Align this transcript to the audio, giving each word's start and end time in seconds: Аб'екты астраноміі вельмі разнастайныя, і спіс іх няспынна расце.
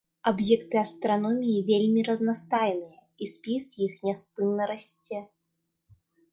Аб'екты 0.29 0.77
астраноміі 0.85 1.59
вельмі 1.67 2.01
разнастайныя, 2.09 2.99
і 3.27 3.29
спіс 3.35 3.65
іх 3.89 3.93
няспынна 4.09 4.63
расце. 4.75 5.25